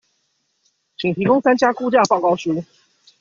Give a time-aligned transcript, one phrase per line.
[0.97, 2.65] 請提供三家估價報告書